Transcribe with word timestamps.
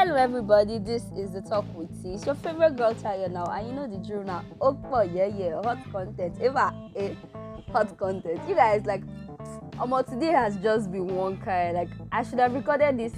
Hello, 0.00 0.14
everybody. 0.14 0.78
This 0.78 1.02
is 1.16 1.32
the 1.32 1.40
Talk 1.40 1.64
with 1.74 1.90
T. 2.00 2.10
It's 2.10 2.24
your 2.24 2.36
favorite 2.36 2.76
girl, 2.76 2.94
Tayo 2.94 3.28
now, 3.32 3.46
and 3.46 3.66
you 3.66 3.72
know 3.72 3.88
the 3.88 3.96
drill 3.96 4.22
now. 4.22 4.44
Oh, 4.60 5.02
yeah, 5.02 5.26
yeah, 5.26 5.60
hot 5.60 5.78
content. 5.90 6.36
Eva, 6.40 6.72
eh, 6.94 7.14
hot 7.72 7.98
content. 7.98 8.40
You 8.48 8.54
guys, 8.54 8.86
like, 8.86 9.02
um, 9.80 9.92
today 10.08 10.30
has 10.30 10.56
just 10.58 10.92
been 10.92 11.08
one 11.08 11.38
kind. 11.38 11.74
Like, 11.74 11.88
I 12.12 12.22
should 12.22 12.38
have 12.38 12.54
recorded 12.54 12.96
this 12.96 13.12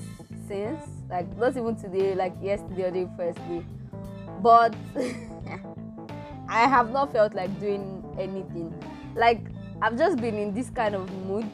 since, 0.49 0.83
like, 1.11 1.29
not 1.37 1.55
even 1.55 1.77
today, 1.77 2.15
like 2.15 2.33
yesterday 2.41 2.85
or 2.85 2.91
the 2.91 3.11
first 3.15 3.37
day, 3.47 3.63
but 4.41 4.75
I 6.49 6.67
have 6.67 6.93
not 6.93 7.13
felt 7.13 7.35
like 7.35 7.61
doing 7.61 8.03
anything. 8.19 8.73
Like, 9.15 9.43
I've 9.83 9.99
just 9.99 10.17
been 10.17 10.37
in 10.37 10.55
this 10.55 10.71
kind 10.71 10.95
of 10.95 11.13
mood. 11.27 11.47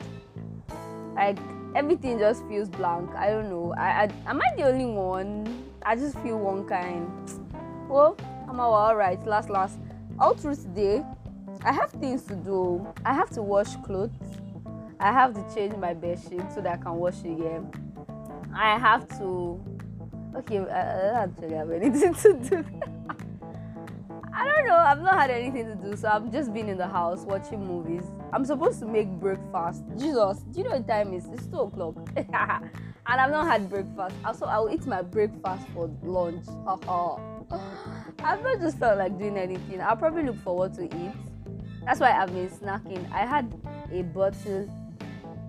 Like, 1.17 1.39
everything 1.77 2.19
just 2.19 2.43
feels 2.49 2.71
blank. 2.71 3.15
I 3.15 3.29
don't 3.29 3.51
know. 3.51 3.75
I, 3.77 4.05
I 4.05 4.31
am 4.31 4.41
I 4.41 4.57
the 4.57 4.63
only 4.65 4.87
one? 4.87 5.65
I 5.83 5.95
just 5.95 6.19
feel 6.21 6.39
one 6.39 6.67
kind. 6.67 7.07
Well, 7.89 8.17
I'm 8.49 8.59
all 8.59 8.97
right. 8.97 9.25
Last 9.27 9.51
last. 9.51 9.79
All 10.19 10.35
through 10.35 10.57
today, 10.57 11.05
I 11.63 11.73
have 11.73 11.91
things 11.93 12.23
to 12.25 12.35
do. 12.35 12.87
I 13.05 13.13
have 13.13 13.29
to 13.31 13.43
wash 13.43 13.77
clothes. 13.85 14.11
I 14.99 15.13
have 15.13 15.35
to 15.35 15.55
change 15.55 15.77
my 15.77 15.93
bed 15.93 16.19
sheet 16.19 16.51
so 16.55 16.63
that 16.63 16.73
I 16.73 16.83
can 16.83 16.95
wash 16.95 17.21
again. 17.21 17.71
I 18.57 18.79
have 18.79 19.07
to. 19.19 19.63
Okay, 20.35 20.59
I, 20.59 21.25
I 21.25 21.27
don't 21.27 21.53
have 21.53 21.71
anything 21.71 22.15
to 22.23 22.33
do. 22.35 22.65
I 24.67 24.69
know. 24.69 24.77
I've 24.79 25.03
not 25.03 25.15
had 25.15 25.31
anything 25.31 25.67
to 25.67 25.75
do, 25.77 25.97
so 25.97 26.09
I've 26.09 26.31
just 26.33 26.53
been 26.53 26.69
in 26.69 26.77
the 26.77 26.89
house 26.89 27.21
watching 27.21 27.65
movies. 27.65 28.05
I'm 28.33 28.45
supposed 28.45 28.81
to 28.81 28.87
make 28.87 29.09
breakfast. 29.09 29.85
Jesus, 29.97 30.39
do 30.51 30.59
you 30.59 30.65
know 30.65 30.77
what 30.77 30.89
time 30.89 31.13
is? 31.15 31.27
It's 31.27 31.47
two 31.47 31.61
o'clock, 31.61 31.95
and 32.17 32.31
I've 33.07 33.31
not 33.31 33.47
had 33.47 33.71
breakfast. 33.71 34.17
Also, 34.25 34.47
I'll 34.47 34.69
eat 34.69 34.85
my 34.87 35.03
breakfast 35.03 35.69
for 35.73 35.89
lunch. 36.03 36.47
I've 38.25 38.43
not 38.43 38.61
just 38.61 38.79
felt 38.79 38.99
like 38.99 39.17
doing 39.19 39.37
anything. 39.37 39.81
I'll 39.81 39.97
probably 39.97 40.25
look 40.25 40.43
forward 40.43 40.75
to 40.75 40.85
eat. 40.85 41.13
That's 41.85 42.01
why 42.01 42.11
I've 42.11 42.33
been 42.33 42.49
snacking. 42.49 43.11
I 43.13 43.25
had 43.25 43.53
a 43.93 44.03
bottle. 44.03 44.69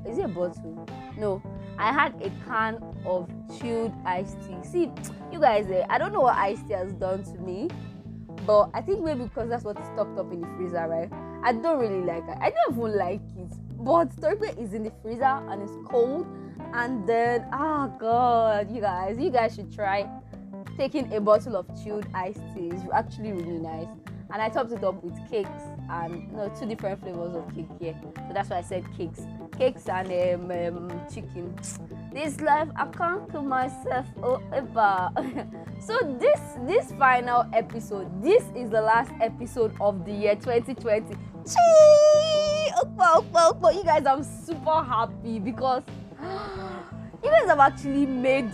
Is 0.08 0.20
it 0.20 0.26
a 0.26 0.28
bottle? 0.28 0.88
No, 1.18 1.42
I 1.80 1.92
had 1.92 2.14
a 2.22 2.30
can 2.46 2.84
of 3.04 3.28
chilled 3.60 3.94
iced 4.06 4.38
tea. 4.42 4.58
See, 4.64 4.92
you 5.32 5.40
guys, 5.40 5.72
eh, 5.72 5.86
I 5.90 5.98
don't 5.98 6.14
know 6.14 6.22
what 6.22 6.36
iced 6.36 6.68
tea 6.68 6.74
has 6.76 6.94
done 6.94 7.24
to 7.24 7.34
me 7.40 7.70
but 8.48 8.70
I 8.74 8.82
think 8.82 9.04
maybe 9.04 9.26
because 9.26 9.50
that's 9.50 9.66
what 9.66 9.78
is 9.78 9.86
stocked 9.88 10.18
up 10.18 10.32
in 10.32 10.40
the 10.40 10.48
freezer, 10.56 10.88
right? 10.88 11.12
I 11.44 11.52
don't 11.52 11.80
really 11.80 12.02
like 12.02 12.24
it. 12.24 12.38
I 12.40 12.50
don't 12.50 12.78
even 12.78 12.98
like 12.98 13.22
it. 13.38 13.52
But 13.84 14.10
Toribe 14.16 14.58
is 14.58 14.74
in 14.74 14.84
the 14.84 14.92
freezer 15.04 15.26
and 15.26 15.62
it's 15.62 15.74
cold. 15.86 16.26
And 16.74 17.08
then, 17.08 17.46
oh 17.54 17.94
god, 18.00 18.72
you 18.72 18.80
guys, 18.80 19.18
you 19.20 19.30
guys 19.30 19.54
should 19.54 19.74
try 19.74 20.10
taking 20.78 21.14
a 21.14 21.20
bottle 21.20 21.58
of 21.58 21.68
chilled 21.84 22.08
iced 22.14 22.42
tea. 22.56 22.70
It's 22.70 22.82
actually 22.94 23.34
really 23.34 23.60
nice. 23.60 23.88
And 24.32 24.42
I 24.42 24.48
topped 24.48 24.72
it 24.72 24.84
up 24.84 25.04
with 25.04 25.16
cakes 25.30 25.64
and 25.90 26.32
no 26.32 26.50
two 26.58 26.68
different 26.68 27.02
flavors 27.02 27.36
of 27.36 27.54
cake 27.54 27.68
here. 27.80 27.96
So 28.02 28.34
that's 28.34 28.50
why 28.50 28.60
I 28.60 28.62
said 28.62 28.86
cakes, 28.98 29.22
cakes 29.58 29.90
and 29.90 30.52
um, 30.52 30.52
um, 30.52 31.02
chicken. 31.14 31.54
This 32.14 32.40
life 32.42 32.70
I 32.76 32.86
can't 32.88 33.30
kill 33.32 33.44
myself 33.44 34.08
ever. 34.54 35.10
so 35.80 36.18
this 36.20 36.40
this 36.66 36.92
final 36.98 37.46
episode, 37.54 38.08
this 38.24 38.44
is 38.56 38.70
the 38.70 38.82
last 38.82 39.12
episode 39.22 39.76
of 39.82 40.06
the 40.06 40.12
year 40.12 40.36
2020. 40.36 41.14
Chee! 41.44 42.72
Okpa, 42.80 43.22
okpa, 43.22 43.42
okpa. 43.52 43.76
You 43.76 43.84
guys, 43.84 44.06
I'm 44.06 44.24
super 44.24 44.84
happy 44.84 45.40
because 45.40 45.84
you 47.24 47.30
guys 47.30 47.48
have 47.48 47.60
actually 47.60 48.06
made 48.06 48.52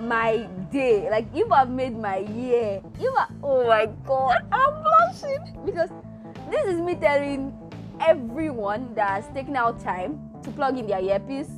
my 0.00 0.46
day. 0.70 1.08
Like 1.10 1.26
you 1.34 1.48
have 1.48 1.70
made 1.70 1.96
my 1.96 2.18
year. 2.18 2.82
You 3.00 3.10
are 3.16 3.28
oh 3.42 3.66
my 3.66 3.88
god, 4.06 4.44
I'm 4.52 4.82
blushing 4.84 5.64
because 5.64 5.90
this 6.50 6.66
is 6.66 6.80
me 6.80 6.94
telling 6.94 7.56
everyone 8.00 8.94
that 8.94 9.22
has 9.22 9.34
taken 9.34 9.56
out 9.56 9.80
time 9.80 10.20
to 10.42 10.50
plug 10.50 10.78
in 10.78 10.86
their 10.86 11.00
earpiece 11.00 11.50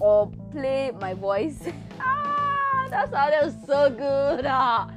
or 0.00 0.30
play 0.54 0.92
my 1.00 1.14
voice. 1.14 1.58
ah, 2.00 2.86
that 2.90 3.10
sounded 3.10 3.66
so 3.66 3.90
good. 3.90 4.46
Ah. 4.46 4.88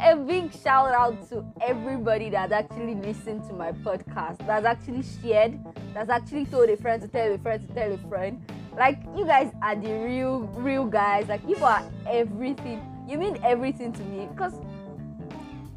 A 0.00 0.14
big 0.14 0.52
shout 0.52 0.94
out 0.94 1.28
to 1.30 1.44
everybody 1.60 2.30
that 2.30 2.52
actually 2.52 2.94
listened 2.94 3.42
to 3.48 3.52
my 3.52 3.72
podcast, 3.72 4.38
that's 4.46 4.64
actually 4.64 5.02
shared, 5.02 5.58
that's 5.92 6.08
actually 6.08 6.46
told 6.46 6.70
a 6.70 6.76
friend 6.76 7.02
to 7.02 7.08
tell 7.08 7.34
a 7.34 7.38
friend 7.38 7.66
to 7.66 7.74
tell 7.74 7.92
a 7.92 7.98
friend. 8.08 8.40
Like 8.76 9.02
you 9.16 9.26
guys 9.26 9.50
are 9.60 9.74
the 9.74 9.92
real, 9.92 10.46
real 10.54 10.84
guys. 10.86 11.26
Like 11.28 11.42
you 11.48 11.56
are 11.56 11.82
everything. 12.06 12.80
You 13.08 13.18
mean 13.18 13.38
everything 13.42 13.92
to 13.92 14.02
me. 14.04 14.28
Because 14.30 14.54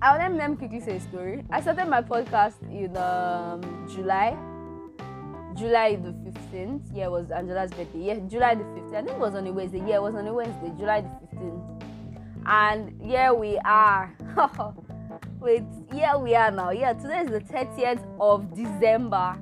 I'll 0.03 0.19
let, 0.19 0.51
me 0.51 0.55
quickly 0.55 0.81
say 0.81 0.97
a 0.97 0.99
story. 0.99 1.43
I 1.49 1.61
started 1.61 1.88
my 1.88 2.03
podcast 2.03 2.61
in 2.69 2.95
um, 2.97 3.88
July. 3.89 4.38
July 5.61 5.95
the 5.95 6.09
15th. 6.09 6.81
Yeah, 6.91 7.05
it 7.05 7.11
was 7.11 7.29
Angela's 7.29 7.69
birthday. 7.69 7.99
Yeah, 7.99 8.16
July 8.27 8.55
the 8.55 8.63
15th. 8.63 8.95
I 8.95 9.01
think 9.03 9.11
it 9.11 9.19
was 9.19 9.35
on 9.35 9.45
a 9.45 9.51
Wednesday. 9.51 9.77
Yeah, 9.85 9.97
it 9.97 10.01
was 10.01 10.16
on 10.16 10.25
a 10.25 10.33
Wednesday, 10.33 10.73
July 10.75 11.01
the 11.01 11.38
15th. 11.38 11.83
And 12.47 12.99
here 12.99 13.31
we 13.35 13.59
are. 13.59 14.11
Wait, 15.39 15.63
here 15.94 16.17
we 16.17 16.33
are 16.33 16.49
now. 16.49 16.72
Yeah, 16.72 16.94
today 16.94 17.19
is 17.19 17.29
the 17.29 17.41
30th 17.41 18.03
of 18.19 18.55
December 18.55 19.38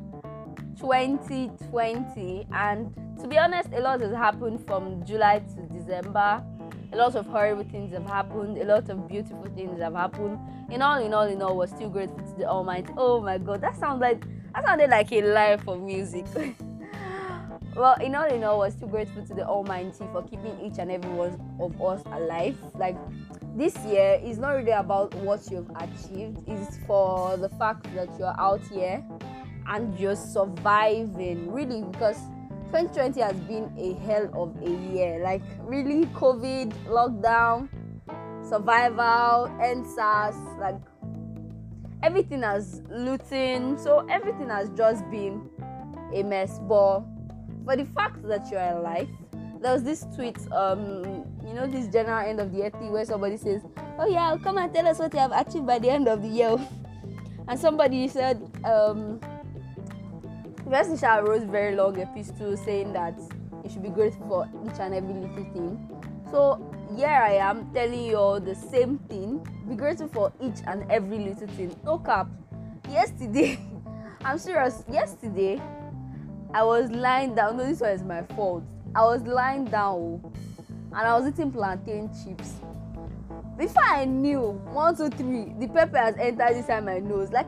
2020. 0.77 2.47
And 2.51 2.93
to 3.21 3.25
be 3.25 3.37
honest, 3.37 3.69
a 3.71 3.79
lot 3.79 4.01
has 4.01 4.11
happened 4.11 4.67
from 4.67 5.05
July 5.05 5.39
to 5.39 5.79
December. 5.79 6.43
A 6.91 6.97
lot 6.97 7.15
of 7.15 7.27
horrible 7.27 7.63
things 7.63 7.93
have 7.93 8.05
happened. 8.05 8.57
A 8.57 8.65
lot 8.65 8.89
of 8.89 9.07
beautiful 9.07 9.47
things 9.55 9.79
have 9.79 9.93
happened. 9.93 10.37
In 10.69 10.81
all, 10.81 11.01
in 11.01 11.13
all, 11.13 11.27
in 11.27 11.41
all, 11.41 11.55
we're 11.55 11.67
still 11.67 11.89
grateful 11.89 12.19
to 12.19 12.35
the 12.37 12.45
Almighty. 12.45 12.91
Oh 12.97 13.21
my 13.21 13.37
God, 13.37 13.61
that 13.61 13.77
sounds 13.77 14.01
like 14.01 14.25
that 14.53 14.65
sounded 14.65 14.89
like 14.89 15.11
a 15.11 15.21
lie 15.21 15.57
for 15.57 15.77
music. 15.77 16.25
well, 17.75 17.95
in 18.01 18.15
all, 18.15 18.25
in 18.25 18.43
all, 18.43 18.59
we're 18.59 18.71
still 18.71 18.87
grateful 18.87 19.25
to 19.25 19.33
the 19.33 19.45
Almighty 19.45 20.05
for 20.11 20.23
keeping 20.23 20.59
each 20.61 20.79
and 20.79 20.91
every 20.91 21.11
one 21.11 21.39
of 21.59 21.81
us 21.81 22.01
alive. 22.07 22.57
Like 22.75 22.97
this 23.55 23.77
year 23.85 24.19
is 24.23 24.37
not 24.37 24.51
really 24.51 24.71
about 24.71 25.13
what 25.15 25.49
you've 25.51 25.69
achieved. 25.75 26.43
It's 26.47 26.77
for 26.87 27.37
the 27.37 27.49
fact 27.49 27.83
that 27.95 28.09
you're 28.17 28.39
out 28.39 28.61
here 28.71 29.03
and 29.67 29.97
you're 29.99 30.15
surviving. 30.15 31.51
Really, 31.51 31.83
because 31.83 32.17
2020 32.71 33.21
has 33.21 33.35
been 33.41 33.71
a 33.77 33.93
hell 34.05 34.29
of 34.33 34.55
a 34.61 34.93
year. 34.93 35.21
Like 35.23 35.41
really, 35.61 36.05
COVID, 36.07 36.73
lockdown, 36.87 37.69
survival, 38.47 39.47
EndSARS, 39.61 40.59
like 40.59 40.79
everything 42.03 42.41
has 42.43 42.81
looting. 42.89 43.77
So 43.77 44.05
everything 44.09 44.49
has 44.49 44.69
just 44.71 45.09
been 45.09 45.49
a 46.13 46.23
mess. 46.23 46.59
But 46.59 47.01
for 47.65 47.75
the 47.75 47.85
fact 47.85 48.21
that 48.27 48.49
you're 48.51 48.61
alive, 48.61 49.09
there 49.61 49.73
was 49.73 49.83
this 49.83 50.05
tweet, 50.15 50.37
um, 50.51 51.25
you 51.45 51.53
know, 51.53 51.67
this 51.67 51.87
general 51.87 52.27
end 52.27 52.39
of 52.39 52.51
the 52.51 52.59
year 52.59 52.69
thing 52.69 52.91
where 52.91 53.05
somebody 53.05 53.37
says, 53.37 53.61
"Oh 53.97 54.07
yeah, 54.07 54.35
come 54.41 54.57
and 54.57 54.73
tell 54.73 54.87
us 54.87 54.99
what 54.99 55.13
you 55.13 55.19
have 55.19 55.33
achieved 55.33 55.65
by 55.67 55.79
the 55.79 55.89
end 55.89 56.07
of 56.07 56.21
the 56.21 56.29
year." 56.29 56.57
and 57.49 57.59
somebody 57.59 58.07
said, 58.07 58.39
um, 58.63 59.19
Vestisha 60.69 61.27
wrote 61.27 61.43
very 61.43 61.75
long 61.75 61.99
epistle 61.99 62.55
saying 62.55 62.93
that 62.93 63.19
you 63.63 63.69
should 63.69 63.81
be 63.81 63.89
grateful 63.89 64.27
for 64.27 64.49
each 64.63 64.79
and 64.79 64.93
every 64.93 65.13
little 65.15 65.43
thing. 65.51 65.99
So 66.29 66.61
here 66.95 67.07
I 67.07 67.33
am 67.33 67.71
telling 67.73 68.05
you 68.05 68.15
all 68.17 68.39
the 68.39 68.55
same 68.55 68.97
thing. 69.09 69.45
Be 69.67 69.75
grateful 69.75 70.07
for 70.07 70.33
each 70.41 70.59
and 70.65 70.89
every 70.91 71.19
little 71.19 71.47
thing. 71.47 71.75
No 71.83 71.99
cap. 71.99 72.27
Yesterday, 72.89 73.59
I'm 74.25 74.37
serious. 74.37 74.83
Yesterday, 74.91 75.61
I 76.53 76.63
was 76.63 76.89
lying 76.89 77.35
down. 77.35 77.57
No, 77.57 77.65
this 77.65 77.81
one 77.81 77.91
is 77.91 78.03
my 78.03 78.23
fault. 78.35 78.63
I 78.95 79.03
was 79.03 79.21
lying 79.21 79.65
down 79.65 80.21
oh, 80.23 80.33
and 80.93 81.07
I 81.07 81.17
was 81.17 81.27
eating 81.27 81.51
plantain 81.51 82.09
chips. 82.23 82.55
Before 83.57 83.83
I 83.83 84.05
knew, 84.05 84.59
one, 84.71 84.95
two, 84.95 85.09
three, 85.09 85.53
the 85.59 85.67
pepper 85.67 85.97
has 85.97 86.15
entered 86.17 86.55
inside 86.55 86.85
my 86.85 86.99
nose. 86.99 87.29
Like 87.31 87.47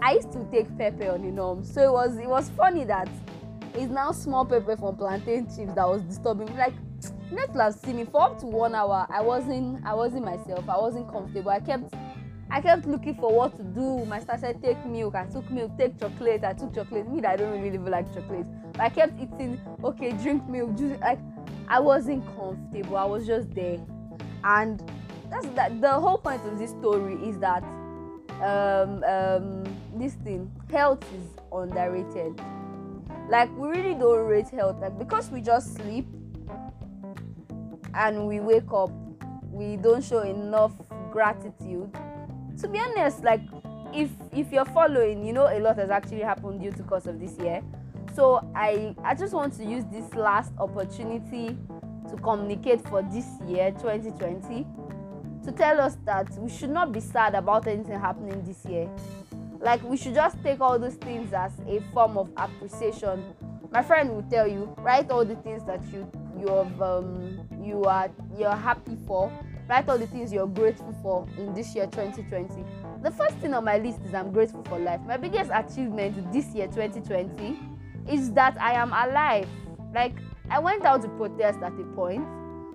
I 0.00 0.12
used 0.12 0.32
to 0.32 0.46
take 0.52 0.76
pepper 0.78 1.10
on 1.10 1.22
the 1.22 1.30
norm, 1.30 1.64
so 1.64 1.82
it 1.82 1.92
was 1.92 2.16
it 2.18 2.28
was 2.28 2.50
funny 2.50 2.84
that 2.84 3.08
it's 3.74 3.90
now 3.90 4.12
small 4.12 4.44
pepper 4.44 4.76
from 4.76 4.96
plantain 4.96 5.46
chips 5.46 5.74
that 5.74 5.88
was 5.88 6.02
disturbing 6.02 6.46
me. 6.46 6.56
Like 6.56 6.74
net 7.32 7.50
have 7.54 7.74
seen 7.74 7.96
me 7.96 8.04
for 8.04 8.22
up 8.22 8.38
to 8.40 8.46
one 8.46 8.74
hour. 8.74 9.06
I 9.10 9.20
wasn't 9.20 9.84
I 9.84 9.94
wasn't 9.94 10.24
myself. 10.24 10.68
I 10.68 10.78
wasn't 10.78 11.10
comfortable. 11.10 11.50
I 11.50 11.60
kept 11.60 11.94
I 12.50 12.60
kept 12.60 12.86
looking 12.86 13.14
for 13.14 13.32
what 13.32 13.56
to 13.56 13.62
do. 13.62 14.04
My 14.06 14.18
sister 14.18 14.36
said 14.40 14.62
take 14.62 14.84
milk. 14.84 15.14
I 15.14 15.24
took 15.26 15.48
milk. 15.50 15.76
Take 15.78 15.98
chocolate. 16.00 16.44
I 16.44 16.52
took 16.52 16.74
chocolate. 16.74 17.08
Me, 17.08 17.22
I 17.24 17.36
don't 17.36 17.60
really 17.62 17.78
like 17.78 18.12
chocolate. 18.12 18.46
But 18.72 18.80
I 18.80 18.88
kept 18.88 19.20
eating. 19.20 19.60
Okay, 19.84 20.12
drink 20.12 20.48
milk. 20.48 20.76
Juice. 20.76 20.98
Like 21.00 21.20
I 21.68 21.78
wasn't 21.80 22.24
comfortable. 22.36 22.96
I 22.96 23.04
was 23.04 23.26
just 23.26 23.54
there, 23.54 23.78
and 24.44 24.82
that's 25.30 25.46
that. 25.48 25.80
The 25.80 25.92
whole 25.92 26.18
point 26.18 26.44
of 26.44 26.58
this 26.58 26.70
story 26.70 27.14
is 27.28 27.38
that 27.38 27.62
um, 28.42 29.04
um, 29.04 29.64
this 29.94 30.14
thing 30.14 30.50
health 30.70 31.04
is 31.14 31.22
underrated 31.52 32.40
Like 33.28 33.56
we 33.56 33.68
really 33.68 33.94
don't 33.94 34.26
rate 34.26 34.48
health. 34.48 34.80
Like 34.80 34.98
because 34.98 35.30
we 35.30 35.40
just 35.40 35.76
sleep 35.76 36.06
and 38.00 38.26
we 38.26 38.40
wake 38.40 38.72
up, 38.72 38.90
we 39.52 39.76
don't 39.76 40.02
show 40.02 40.22
enough 40.22 40.72
gratitude. 41.12 41.92
To 42.60 42.68
be 42.68 42.78
honest, 42.78 43.22
like 43.22 43.42
if 43.92 44.10
if 44.32 44.50
you're 44.50 44.64
following, 44.64 45.24
you 45.24 45.34
know 45.34 45.46
a 45.46 45.60
lot 45.60 45.76
has 45.76 45.90
actually 45.90 46.22
happened 46.22 46.62
due 46.62 46.72
to 46.72 46.82
course 46.82 47.06
of 47.06 47.20
this 47.20 47.36
year. 47.38 47.62
So 48.14 48.50
I 48.54 48.94
I 49.04 49.14
just 49.14 49.34
want 49.34 49.52
to 49.58 49.64
use 49.64 49.84
this 49.92 50.14
last 50.14 50.52
opportunity 50.58 51.56
to 52.08 52.16
communicate 52.16 52.80
for 52.88 53.02
this 53.02 53.26
year 53.46 53.70
2020 53.72 54.66
to 55.44 55.52
tell 55.52 55.80
us 55.80 55.96
that 56.06 56.30
we 56.38 56.48
should 56.48 56.70
not 56.70 56.92
be 56.92 57.00
sad 57.00 57.34
about 57.34 57.66
anything 57.66 58.00
happening 58.00 58.42
this 58.44 58.64
year. 58.64 58.88
Like 59.60 59.82
we 59.82 59.98
should 59.98 60.14
just 60.14 60.42
take 60.42 60.60
all 60.62 60.78
those 60.78 60.94
things 60.94 61.34
as 61.34 61.52
a 61.68 61.80
form 61.92 62.16
of 62.16 62.30
appreciation. 62.38 63.22
My 63.70 63.82
friend 63.82 64.10
will 64.10 64.24
tell 64.24 64.48
you, 64.48 64.74
write 64.78 65.10
all 65.10 65.24
the 65.24 65.36
things 65.36 65.64
that 65.66 65.80
you 65.92 66.10
you 66.40 66.48
have 66.48 66.82
um, 66.82 67.40
you 67.62 67.84
are 67.84 68.10
you're 68.38 68.56
happy 68.56 68.96
for. 69.06 69.32
Write 69.68 69.88
all 69.88 69.98
the 69.98 70.06
things 70.06 70.32
you're 70.32 70.48
grateful 70.48 70.92
for 71.00 71.28
in 71.38 71.54
this 71.54 71.74
year 71.76 71.86
2020. 71.86 72.64
The 73.02 73.10
first 73.12 73.36
thing 73.36 73.54
on 73.54 73.64
my 73.64 73.78
list 73.78 74.00
is 74.04 74.14
I'm 74.14 74.32
grateful 74.32 74.64
for 74.64 74.78
life. 74.78 75.00
My 75.06 75.16
biggest 75.16 75.50
achievement 75.54 76.32
this 76.32 76.46
year 76.48 76.66
2020 76.66 77.58
is 78.08 78.32
that 78.32 78.60
I 78.60 78.72
am 78.72 78.88
alive. 78.92 79.48
Like 79.94 80.16
I 80.50 80.58
went 80.58 80.84
out 80.84 81.02
to 81.02 81.08
protest 81.10 81.60
at 81.62 81.72
a 81.72 81.84
point. 81.94 82.26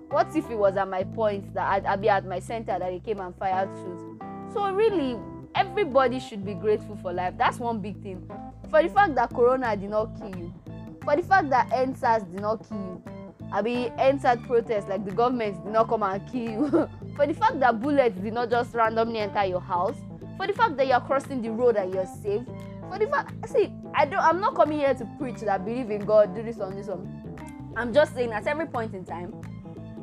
What 0.08 0.34
if 0.34 0.48
it 0.50 0.56
was 0.56 0.76
at 0.76 0.88
my 0.88 1.04
point 1.04 1.52
that 1.54 1.68
I'd, 1.68 1.84
I'd 1.84 2.00
be 2.00 2.08
at 2.08 2.24
my 2.24 2.38
center 2.38 2.78
that 2.78 2.80
they 2.80 3.00
came 3.00 3.20
and 3.20 3.36
fired 3.36 3.68
shoot? 3.76 4.18
So 4.54 4.72
really, 4.72 5.18
everybody 5.54 6.20
should 6.20 6.44
be 6.44 6.54
grateful 6.54 6.96
for 7.02 7.12
life. 7.12 7.34
That's 7.36 7.58
one 7.58 7.80
big 7.80 8.00
thing. 8.02 8.26
For 8.70 8.82
the 8.82 8.88
fact 8.88 9.14
that 9.16 9.30
Corona 9.30 9.76
did 9.76 9.90
not 9.90 10.16
kill 10.18 10.34
you, 10.36 10.54
for 11.02 11.16
the 11.16 11.22
fact 11.22 11.50
that 11.50 11.70
EndSARS 11.70 12.30
did 12.30 12.40
not 12.40 12.66
kill 12.68 12.78
you, 12.78 13.02
I 13.52 13.62
mean 13.62 13.92
entered 13.98 14.42
protest 14.44 14.88
like 14.88 15.04
the 15.04 15.12
government 15.12 15.62
did 15.64 15.72
not 15.72 15.88
come 15.88 16.02
and 16.02 16.26
kill 16.30 16.50
you. 16.50 16.70
for 17.16 17.26
the 17.26 17.34
fact 17.34 17.60
that 17.60 17.80
bullets 17.80 18.18
did 18.18 18.32
not 18.32 18.50
just 18.50 18.74
randomly 18.74 19.18
enter 19.18 19.44
your 19.44 19.60
house, 19.60 19.96
for 20.36 20.46
the 20.46 20.52
fact 20.52 20.76
that 20.76 20.86
you're 20.86 21.00
crossing 21.00 21.42
the 21.42 21.50
road 21.50 21.76
and 21.76 21.94
you're 21.94 22.06
safe, 22.06 22.42
for 22.88 22.98
the 22.98 23.06
fact 23.06 23.48
see, 23.48 23.72
I 23.94 24.04
don't 24.04 24.20
I'm 24.20 24.40
not 24.40 24.54
coming 24.54 24.78
here 24.80 24.94
to 24.94 25.04
preach 25.18 25.40
that 25.40 25.64
believe 25.64 25.90
in 25.90 26.04
God, 26.04 26.34
do 26.34 26.42
this 26.42 26.60
on 26.60 26.74
this 26.76 26.86
one. 26.86 27.72
I'm 27.76 27.92
just 27.92 28.14
saying 28.14 28.32
at 28.32 28.46
every 28.46 28.66
point 28.66 28.94
in 28.94 29.04
time, 29.04 29.34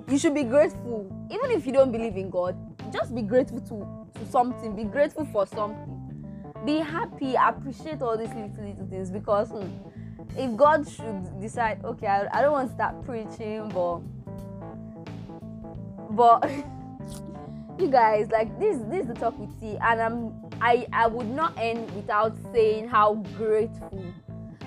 you 0.08 0.18
should 0.18 0.34
be 0.34 0.44
grateful. 0.44 1.12
Even 1.32 1.52
if 1.52 1.66
you 1.66 1.74
don't 1.74 1.92
believe 1.92 2.16
in 2.18 2.30
God, 2.30 2.56
just 2.92 3.16
be 3.16 3.22
grateful 3.22 3.60
to, 3.62 4.20
to 4.20 4.32
something. 4.32 4.76
Be 4.76 4.84
grateful 4.84 5.26
for 5.26 5.48
something. 5.48 5.90
Be 6.66 6.78
happy. 6.78 7.36
Appreciate 7.36 8.02
all 8.02 8.18
these 8.18 8.30
little 8.30 8.52
little 8.60 8.88
things 8.88 9.10
because 9.12 9.50
hmm, 9.50 9.68
if 10.38 10.56
God 10.56 10.88
should 10.90 11.42
decide, 11.42 11.84
okay, 11.84 12.08
I, 12.08 12.40
I 12.40 12.42
don't 12.42 12.52
want 12.52 12.70
to 12.70 12.76
start 12.76 13.04
preaching, 13.06 13.70
but 13.70 14.00
but 16.12 16.50
you 17.80 17.88
guys 17.88 18.30
like 18.32 18.60
this 18.60 18.78
this 18.90 19.02
is 19.02 19.08
the 19.08 19.14
talk 19.14 19.38
with 19.38 19.60
T, 19.60 19.78
and 19.82 20.02
I'm 20.02 20.34
I 20.62 20.88
I 20.94 21.08
would 21.08 21.30
not 21.30 21.58
end 21.58 21.90
without 21.96 22.36
saying 22.54 22.88
how 22.88 23.16
grateful. 23.38 24.04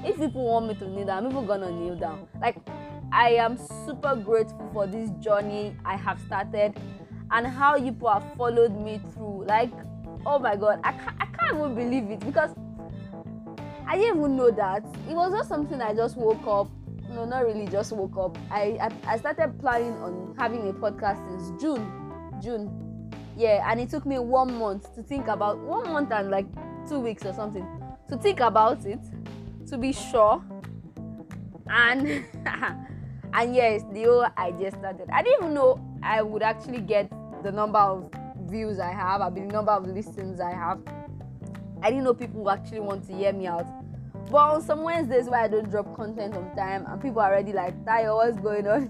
If 0.04 0.18
people 0.18 0.44
want 0.44 0.68
me 0.68 0.74
to 0.74 0.88
kneel 0.88 1.06
down, 1.06 1.26
people 1.26 1.42
gonna 1.42 1.70
kneel 1.70 1.96
down. 1.96 2.28
Like 2.40 2.56
I 3.12 3.30
am 3.30 3.58
super 3.86 4.14
grateful 4.14 4.68
for 4.72 4.86
this 4.86 5.10
journey 5.20 5.76
I 5.84 5.96
have 5.96 6.20
started 6.20 6.78
and 7.30 7.46
how 7.46 7.76
you 7.76 7.92
people 7.92 8.12
have 8.12 8.24
followed 8.36 8.76
me 8.78 9.00
through. 9.14 9.44
Like, 9.46 9.72
oh 10.24 10.38
my 10.38 10.56
god, 10.56 10.80
I 10.84 10.92
can't, 10.92 11.16
I 11.20 11.26
can't 11.26 11.56
even 11.56 11.74
believe 11.74 12.10
it 12.10 12.20
because 12.20 12.50
I 13.86 13.96
didn't 13.96 14.18
even 14.18 14.36
know 14.36 14.50
that. 14.50 14.84
It 15.08 15.14
was 15.14 15.32
not 15.32 15.46
something 15.46 15.80
I 15.80 15.94
just 15.94 16.16
woke 16.16 16.46
up. 16.46 16.68
No, 17.10 17.24
not 17.24 17.44
really 17.46 17.66
just 17.66 17.92
woke 17.92 18.16
up. 18.16 18.36
I, 18.50 18.78
I, 18.80 19.14
I 19.14 19.16
started 19.18 19.58
planning 19.60 19.94
on 19.94 20.34
having 20.38 20.68
a 20.68 20.72
podcast 20.72 21.24
since 21.28 21.60
June. 21.60 21.90
June. 22.42 23.10
Yeah, 23.36 23.70
and 23.70 23.80
it 23.80 23.90
took 23.90 24.06
me 24.06 24.18
one 24.18 24.58
month 24.58 24.94
to 24.94 25.02
think 25.02 25.28
about 25.28 25.58
one 25.58 25.92
month 25.92 26.10
and 26.12 26.30
like 26.30 26.46
two 26.88 26.98
weeks 26.98 27.24
or 27.24 27.32
something 27.32 27.66
to 28.08 28.16
think 28.16 28.40
about 28.40 28.84
it, 28.86 29.00
to 29.68 29.78
be 29.78 29.92
sure. 29.92 30.42
And 31.68 32.24
and 33.36 33.54
yes 33.54 33.82
the 33.92 34.04
whole 34.04 34.26
idea 34.38 34.70
started 34.70 35.06
i 35.12 35.22
didn't 35.22 35.42
even 35.42 35.54
know 35.54 35.78
i 36.02 36.22
would 36.22 36.42
actually 36.42 36.80
get 36.80 37.10
the 37.42 37.52
number 37.52 37.78
of 37.78 38.10
views 38.48 38.78
i 38.78 38.90
have 38.90 39.20
i 39.20 39.28
mean 39.28 39.48
the 39.48 39.52
number 39.52 39.72
of 39.72 39.86
listens 39.86 40.40
i 40.40 40.50
have 40.50 40.80
i 41.82 41.90
didn't 41.90 42.04
know 42.04 42.14
people 42.14 42.42
would 42.42 42.50
actually 42.50 42.80
want 42.80 43.06
to 43.06 43.12
hear 43.14 43.32
me 43.32 43.46
out 43.46 43.66
but 44.30 44.36
on 44.36 44.62
some 44.62 44.82
wednesdays 44.82 45.28
where 45.28 45.40
i 45.40 45.48
don't 45.48 45.70
drop 45.70 45.94
content 45.94 46.34
on 46.34 46.54
time 46.56 46.84
and 46.88 47.00
people 47.00 47.20
are 47.20 47.32
already 47.32 47.52
like 47.52 47.74
tayo 47.84 48.16
what's 48.16 48.38
going 48.38 48.66
on 48.66 48.88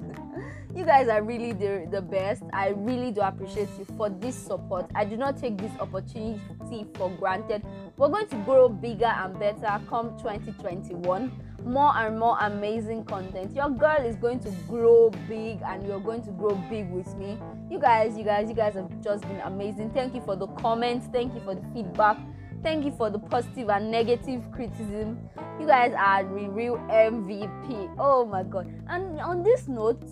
you 0.75 0.85
guys 0.85 1.09
are 1.09 1.23
really 1.23 1.53
the, 1.53 1.87
the 1.91 2.01
best 2.01 2.43
i 2.53 2.69
really 2.69 3.11
do 3.11 3.21
appreciate 3.21 3.69
you 3.79 3.85
for 3.97 4.11
this 4.11 4.35
support 4.35 4.91
i 4.95 5.05
do 5.05 5.17
not 5.17 5.37
take 5.37 5.57
this 5.59 5.73
opportunity 5.81 6.87
for 6.95 7.11
granted 7.11 7.63
we're 7.97 8.09
going 8.09 8.29
to 8.29 8.37
grow 8.39 8.69
bigger 8.69 9.07
and 9.07 9.39
better 9.39 9.81
come 9.89 10.17
2021 10.19 11.33
more 11.67 11.93
and 11.97 12.19
more 12.19 12.39
amazing 12.43 13.05
content. 13.05 13.55
Your 13.55 13.69
girl 13.69 13.99
is 13.99 14.17
going 14.17 14.39
to 14.41 14.51
grow 14.69 15.11
big 15.29 15.61
and 15.63 15.85
you're 15.85 16.01
going 16.01 16.23
to 16.23 16.31
grow 16.31 16.55
big 16.71 16.89
with 16.91 17.13
me. 17.17 17.39
You 17.69 17.81
guys, 17.81 18.17
you 18.17 18.25
guys, 18.25 18.49
you 18.49 18.55
guys 18.55 18.75
have 18.75 18.89
just 19.03 19.23
been 19.23 19.41
amazing. 19.41 19.91
Thank 19.91 20.15
you 20.15 20.21
for 20.21 20.37
the 20.37 20.47
comments. 20.47 21.09
Thank 21.13 21.35
you 21.35 21.41
for 21.41 21.55
the 21.55 21.63
feedback. 21.75 22.19
Thank 22.67 22.85
you 22.85 22.91
for 22.91 23.11
the 23.11 23.21
positive 23.21 23.69
and 23.69 23.93
negative 23.93 24.43
criticism. 24.51 25.31
You 25.61 25.69
guys 25.69 25.93
are 25.97 26.25
the 26.25 26.49
real 26.49 26.79
MVP. 26.91 27.95
Oh 27.97 28.27
my 28.27 28.43
god. 28.43 28.67
And 28.89 29.21
on 29.21 29.45
this 29.45 29.69
note, 29.69 30.03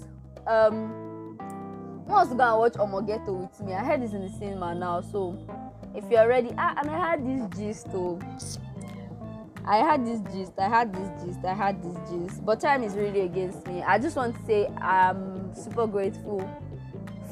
um 0.47 1.37
once 2.07 2.29
to 2.29 2.37
go 2.37 2.45
and 2.45 2.59
watch 2.61 2.75
Omo 2.75 3.05
Ghetto 3.05 3.33
with 3.33 3.61
me. 3.61 3.75
I 3.75 3.85
heard 3.85 4.03
this 4.03 4.13
in 4.13 4.23
the 4.23 4.29
cinema 4.29 4.73
now, 4.73 5.01
so 5.01 5.37
if 5.97 6.05
you're 6.09 6.29
ready, 6.29 6.55
ah, 6.57 6.77
and 6.79 6.91
I 6.91 7.11
had 7.11 7.27
this 7.27 7.59
gist 7.59 7.91
too. 7.91 8.21
I 9.67 9.79
had 9.79 10.07
this 10.07 10.21
gist, 10.33 10.53
I 10.57 10.69
had 10.69 10.95
this 10.95 11.25
gist, 11.25 11.45
I 11.45 11.55
had 11.55 11.83
this 11.83 11.97
gist, 12.09 12.47
but 12.47 12.61
time 12.61 12.85
is 12.85 12.95
really 12.95 13.23
against 13.23 13.67
me. 13.67 13.83
I 13.83 13.99
just 13.99 14.15
want 14.15 14.37
to 14.37 14.47
say 14.47 14.69
I'm 14.81 15.53
super 15.57 15.89
grateful 15.89 16.49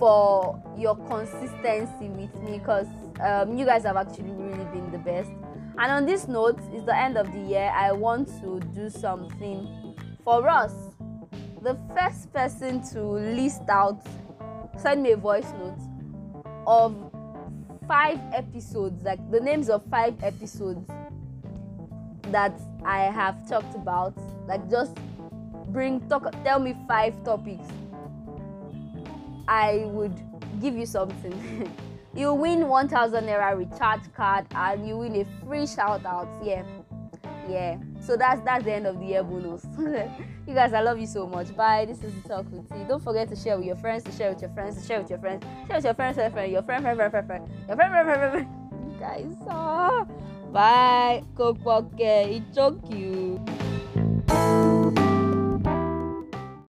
for 0.00 0.60
your 0.76 0.96
consistency 0.96 2.08
with 2.08 2.34
me 2.42 2.58
because 2.58 2.88
um, 3.20 3.56
you 3.56 3.64
guys 3.64 3.84
have 3.84 3.96
actually 3.96 4.30
really 4.30 4.64
been 4.66 4.90
the 4.90 4.98
best. 4.98 5.30
And 5.78 5.90
on 5.90 6.06
this 6.06 6.28
note, 6.28 6.58
it's 6.72 6.84
the 6.84 6.96
end 6.96 7.16
of 7.16 7.32
the 7.32 7.38
year. 7.38 7.72
I 7.74 7.92
want 7.92 8.28
to 8.40 8.60
do 8.74 8.90
something 8.90 9.96
for 10.24 10.48
us. 10.48 10.72
The 11.62 11.78
first 11.96 12.32
person 12.32 12.82
to 12.92 13.00
list 13.00 13.62
out, 13.68 14.04
send 14.78 15.02
me 15.02 15.12
a 15.12 15.16
voice 15.16 15.50
note 15.58 15.78
of 16.66 17.12
five 17.88 18.18
episodes, 18.32 19.02
like 19.02 19.18
the 19.30 19.40
names 19.40 19.68
of 19.70 19.82
five 19.90 20.14
episodes 20.22 20.88
that 22.30 22.58
I 22.84 23.04
have 23.04 23.48
talked 23.48 23.74
about. 23.74 24.14
Like 24.46 24.68
just 24.70 24.96
bring 25.68 26.06
talk 26.08 26.30
tell 26.44 26.58
me 26.58 26.76
five 26.86 27.22
topics. 27.24 27.66
I 29.48 29.84
would 29.86 30.14
give 30.60 30.76
you 30.76 30.86
something. 30.86 31.70
you 32.14 32.34
win 32.34 32.68
1000 32.68 33.24
naira 33.24 33.56
recharge 33.56 34.12
card 34.14 34.46
and 34.54 34.86
you 34.86 34.98
win 34.98 35.16
a 35.16 35.26
free 35.44 35.66
shout 35.66 36.04
out. 36.04 36.28
Yeah. 36.42 36.64
Yeah. 37.48 37.78
So 38.00 38.16
that's 38.16 38.40
that's 38.42 38.64
the 38.64 38.72
end 38.72 38.86
of 38.86 38.98
the 39.00 39.06
year 39.06 39.22
bonus. 39.22 39.64
you 40.46 40.54
guys, 40.54 40.72
I 40.72 40.80
love 40.80 40.98
you 40.98 41.06
so 41.06 41.26
much. 41.26 41.54
Bye. 41.56 41.84
This 41.86 42.02
is 42.02 42.14
the 42.22 42.28
talk 42.28 42.50
with 42.50 42.68
T. 42.68 42.84
Don't 42.88 43.02
forget 43.02 43.28
to 43.28 43.36
share 43.36 43.56
with 43.56 43.66
your 43.66 43.76
friends, 43.76 44.04
to 44.04 44.12
share 44.12 44.32
with 44.32 44.42
your 44.42 44.50
friends, 44.50 44.80
to 44.80 44.86
share 44.86 45.00
with 45.00 45.10
your 45.10 45.18
friends, 45.18 45.44
share 45.66 45.76
with 45.76 45.84
your 45.84 45.94
friends, 45.94 46.16
share 46.16 46.30
with 46.30 46.52
your 46.52 46.62
friend, 46.62 46.82
friend, 46.82 46.96
friend, 46.96 47.10
friend, 47.10 47.26
friend, 47.26 47.48
your 47.68 47.76
friend, 47.76 47.92
friend, 47.92 48.06
friend, 48.06 48.32
friend. 48.32 48.48
You 48.92 49.00
guys, 49.00 49.36
ah. 49.48 50.06
Bye. 50.52 51.24
Cook 51.34 51.62
Poke. 51.64 51.92
It's 51.98 52.54
so 52.54 52.72
cute. 52.72 53.40